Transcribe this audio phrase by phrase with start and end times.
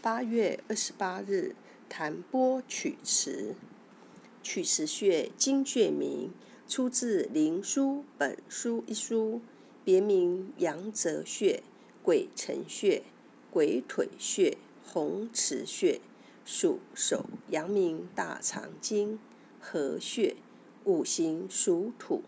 [0.00, 1.56] 八月二十八日，
[1.88, 3.56] 弹拨曲池。
[4.44, 6.32] 曲池穴，经穴名，
[6.68, 7.80] 出自《灵枢·
[8.16, 9.40] 本书》一书，
[9.84, 11.64] 别名阳泽穴、
[12.00, 13.02] 鬼沉穴、
[13.50, 14.56] 鬼腿穴、
[14.86, 16.00] 红池穴，
[16.44, 19.18] 属手阳明大肠经
[19.60, 20.36] 合穴，
[20.84, 22.22] 五行属土，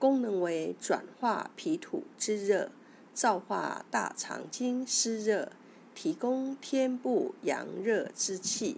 [0.00, 2.72] 功能为转化脾土之热，
[3.14, 5.52] 造化大肠经湿热。
[6.00, 8.76] 提供天部阳热之气，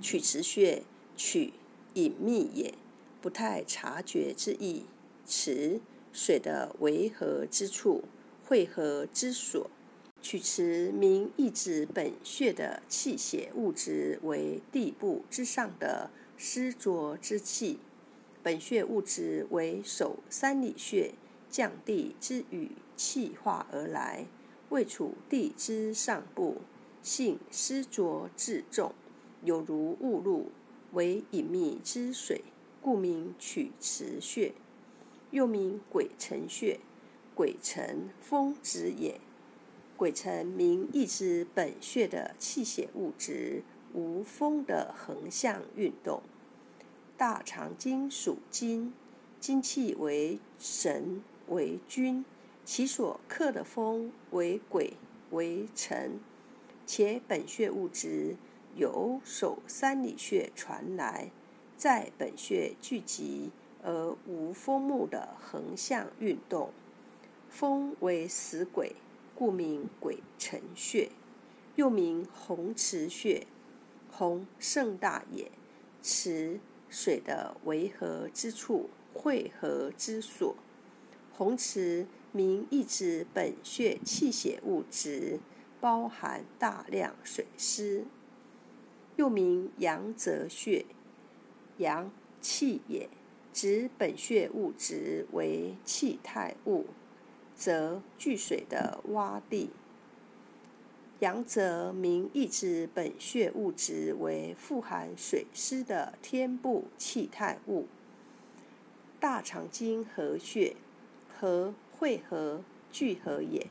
[0.00, 0.82] 曲池穴，
[1.16, 1.52] 取
[1.94, 2.74] 隐秘也，
[3.22, 4.86] 不太察觉之意。
[5.24, 5.80] 池
[6.12, 8.02] 水的维合之处，
[8.44, 9.70] 汇合之所。
[10.20, 17.78] 曲池名意指本穴的气血物质为地部之上的湿浊之气。
[18.42, 21.14] 本穴物质为手三里穴
[21.48, 24.26] 降地之雨气化而来。
[24.70, 26.62] 位处地之上部，
[27.02, 28.92] 性湿浊质重，
[29.42, 30.50] 有如雾露，
[30.92, 32.42] 为隐秘之水，
[32.82, 34.54] 故名曲池穴，
[35.30, 36.80] 又名鬼城穴。
[37.34, 39.20] 鬼城，风止也。
[39.96, 46.22] 鬼城名意指本穴的气血物质无风的横向运动。
[47.16, 48.92] 大肠经属金，
[49.38, 52.24] 金气为神为君。
[52.66, 54.94] 其所克的风为鬼
[55.30, 56.18] 为尘，
[56.84, 58.34] 且本穴物质
[58.74, 61.30] 由手三里穴传来，
[61.76, 63.52] 在本穴聚集
[63.84, 66.72] 而无风木的横向运动，
[67.48, 68.96] 风为死鬼，
[69.36, 71.12] 故名鬼辰穴，
[71.76, 73.46] 又名红池穴。
[74.10, 75.52] 红盛大也，
[76.02, 76.58] 池
[76.88, 80.56] 水的维合之处，汇合之所。
[81.32, 82.06] 红池
[82.36, 85.40] 名意指本穴气血物质
[85.80, 88.04] 包含大量水湿，
[89.16, 90.84] 又名阳泽穴，
[91.78, 92.10] 阳
[92.42, 93.08] 气也，
[93.54, 96.84] 指本穴物质为气态物，
[97.56, 99.70] 则聚水的洼地。
[101.20, 107.86] 阳泽名意指本穴物质为富含水湿的天部气态物。
[109.18, 110.76] 大肠经合穴。
[111.38, 113.66] 和汇合聚合也。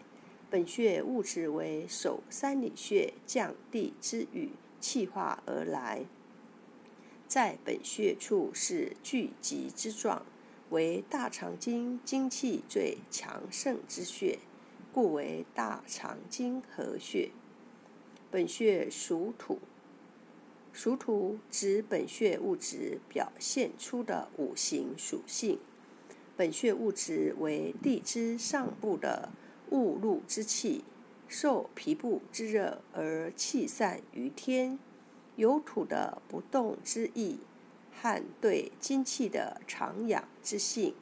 [0.50, 6.06] 本穴物质为手三里穴降地之雨气化而来，
[7.28, 10.26] 在本穴处是聚集之状，
[10.70, 14.40] 为大肠经精气最强盛之穴，
[14.94, 17.32] 故为大肠经合穴。
[18.32, 19.60] 本穴属土，
[20.72, 25.60] 属土指本穴物质表现出的五行属性。
[26.38, 29.30] 本穴物质为地之上部的
[29.70, 30.84] 雾露之气，
[31.30, 34.78] 受皮部之热而气散于天，
[35.38, 37.40] 有土的不动之意，
[37.94, 40.94] 和对精气的长养之性，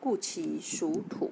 [0.00, 1.30] 故其属土。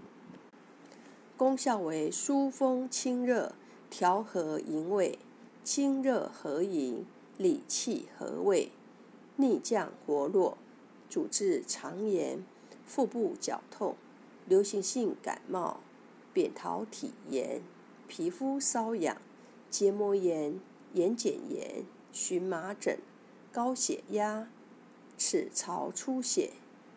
[1.36, 3.56] 功效为疏风清热，
[3.90, 5.18] 调和营卫，
[5.64, 7.04] 清热和营，
[7.36, 8.70] 理气和胃，
[9.34, 10.56] 逆降活络，
[11.10, 12.44] 主治肠炎。
[12.88, 13.96] 腹部绞痛、
[14.46, 15.80] 流行性感冒、
[16.32, 17.60] 扁桃体炎、
[18.08, 19.20] 皮肤瘙痒、
[19.68, 20.58] 结膜炎、
[20.94, 22.98] 眼睑炎、荨麻疹、
[23.52, 24.48] 高血压、
[25.18, 26.52] 齿槽出血、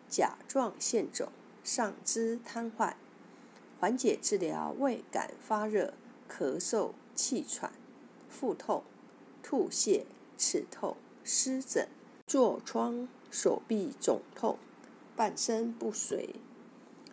[0.08, 1.28] 甲状腺肿、
[1.62, 2.94] 上肢瘫痪，
[3.78, 5.92] 缓解治疗胃感发热、
[6.26, 7.70] 咳嗽、气喘、
[8.30, 8.82] 腹痛、
[9.42, 10.04] 吐泻、
[10.38, 11.86] 齿痛、湿疹、
[12.26, 14.56] 痤疮、手臂肿痛。
[15.22, 16.30] 半身不遂，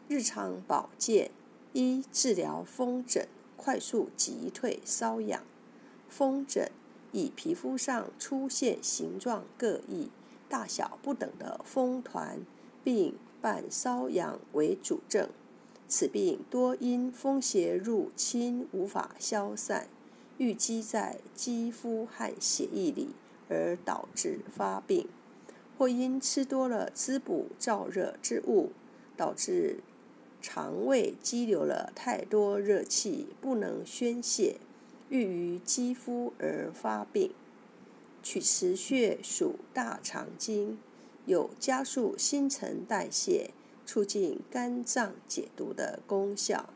[0.08, 1.30] 日常保健
[1.74, 5.44] 一治疗风疹，快速击退瘙痒。
[6.09, 6.72] 风疹
[7.12, 10.09] 以皮肤上出现形状各异、
[10.50, 12.40] 大小不等的风团，
[12.84, 15.30] 并伴瘙痒为主症。
[15.88, 19.88] 此病多因风邪入侵无法消散，
[20.40, 23.09] 淤积在肌肤和血液里，
[23.50, 25.08] 而导致发病。
[25.79, 28.73] 或因吃多了滋补燥热之物，
[29.16, 29.79] 导致
[30.41, 34.58] 肠胃积留了太多热气，不能宣泄，
[35.08, 37.31] 郁于肌肤而发病。
[38.22, 40.78] 曲池穴属大肠经，
[41.26, 43.52] 有加速新陈代谢、
[43.85, 46.73] 促进肝脏解毒的功效，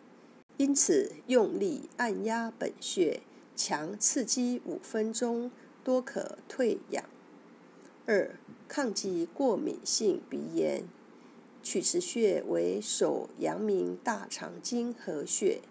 [0.55, 3.19] 因此用力按压本穴，
[3.53, 5.51] 强刺激五分钟，
[5.83, 7.03] 多可退痒。
[8.05, 8.35] 二、
[8.67, 10.83] 抗击过敏性鼻炎。
[11.61, 15.61] 曲池穴为手阳明大肠经合穴，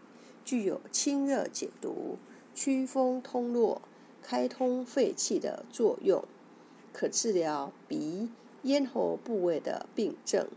[0.43, 2.17] 具有清热解毒、
[2.55, 3.83] 祛风通络、
[4.23, 6.25] 开通肺气的作用，
[6.95, 8.31] 可治疗鼻、
[8.63, 10.49] 咽喉部位的病症。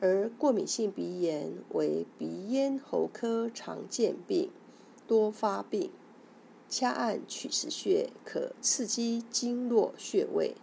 [0.00, 4.50] 而过敏性鼻炎为鼻咽喉科常见病，
[5.06, 5.92] 多发病。
[6.68, 10.56] 掐按曲池穴可刺激经络穴位，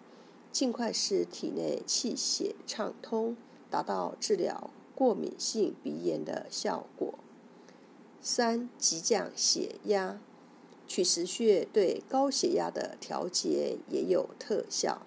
[0.51, 3.35] 尽快使体内气血畅通，
[3.69, 7.15] 达到治疗过敏性鼻炎的效果。
[8.21, 10.19] 三、急降血压，
[10.87, 15.01] 曲池穴对高血压的调节也有特效。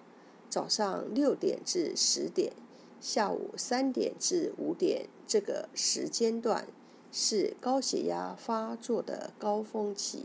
[0.49, 2.53] 早上六点至十点。
[3.01, 6.65] 下午三点至五点这个时间段
[7.11, 10.23] 是高血压发作的高峰期，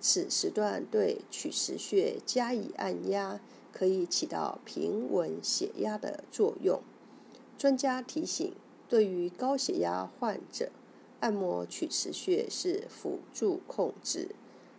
[0.00, 3.40] 此时段对曲池穴加以按压，
[3.74, 6.80] 可以起到平稳血压的作用。
[7.58, 8.54] 专家提醒，
[8.88, 10.70] 对于高血压患者，
[11.18, 14.28] 按摩曲池穴是辅助控制，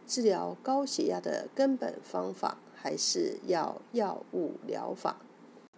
[0.07, 5.17] 治疗高血压的根本方法还是要药物疗法。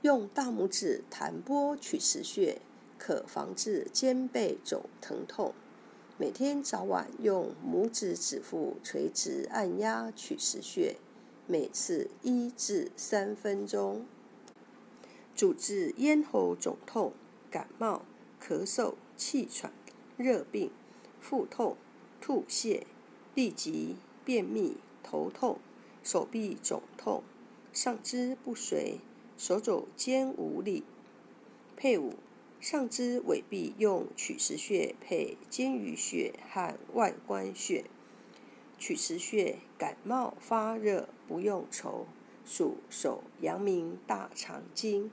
[0.03, 2.61] 用大拇指弹拨曲池穴，
[2.99, 5.53] 可防治肩背肘疼痛。
[6.19, 10.97] 每天早晚用拇指指腹垂直按压曲池穴，
[11.47, 14.05] 每次一至三分钟。
[15.33, 17.13] 主治咽喉肿痛、
[17.49, 18.03] 感冒、
[18.41, 19.71] 咳嗽、气喘、
[20.17, 20.71] 热病、
[21.21, 21.77] 腹痛、
[22.19, 22.83] 吐泻、
[23.33, 23.95] 痢疾、
[24.25, 25.59] 便秘、头痛、
[26.03, 27.23] 手臂肿痛、
[27.71, 28.99] 上肢不遂。
[29.37, 30.83] 手肘肩无力，
[31.75, 32.15] 配伍
[32.59, 37.85] 上肢尾臂用曲池穴配肩俞穴和外关穴。
[38.77, 42.05] 曲池穴感冒发热不用愁，
[42.45, 45.11] 属手阳明大肠经，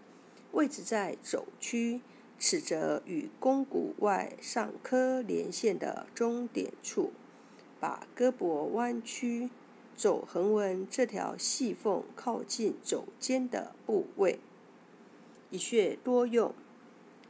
[0.53, 2.01] 位置在肘区，
[2.39, 7.13] 此则与肱骨外上髁连线的中点处，
[7.81, 9.51] 把胳膊弯曲。
[9.97, 14.41] 肘横纹这条细缝靠近肘尖的部位，
[15.51, 16.53] 一穴多用：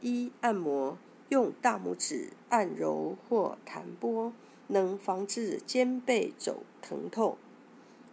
[0.01, 0.97] 一、按摩，
[1.29, 4.33] 用大拇指按揉或弹拨，
[4.67, 7.37] 能防治肩背肘疼痛；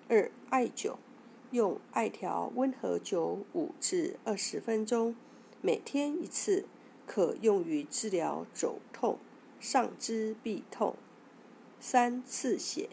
[0.09, 0.97] 二、艾灸，
[1.51, 5.15] 用艾条温和灸五至二十分钟，
[5.61, 6.67] 每天一次，
[7.07, 9.19] 可用于治疗肘痛、
[9.59, 10.95] 上肢痹痛；
[11.81, 12.91] 三、刺血，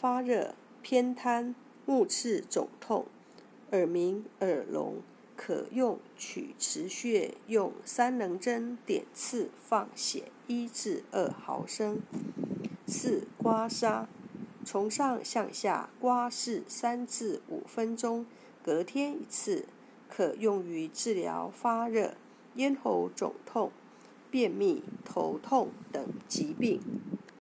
[0.00, 0.54] 发热。
[0.88, 1.52] 偏瘫、
[1.84, 3.06] 目赤肿痛、
[3.72, 5.02] 耳鸣、耳聋，
[5.34, 12.00] 可用曲池穴用三棱针点刺放血一至二毫升。
[12.86, 14.06] 四、刮痧，
[14.64, 18.24] 从上向下刮拭三至五分钟，
[18.62, 19.66] 隔天一次，
[20.08, 22.14] 可用于治疗发热、
[22.54, 23.72] 咽喉肿痛、
[24.30, 26.80] 便秘、头痛等疾病。